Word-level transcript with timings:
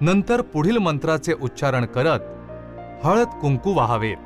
नंतर 0.00 0.40
पुढील 0.40 0.78
मंत्राचे 0.78 1.32
उच्चारण 1.42 1.84
करत 1.84 2.20
हळद 3.04 3.26
कुंकू 3.26 3.74
वाहावेत. 3.74 4.16